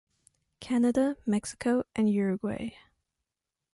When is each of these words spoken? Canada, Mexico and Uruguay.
Canada, 0.59 1.15
Mexico 1.27 1.83
and 1.95 2.09
Uruguay. 2.11 2.71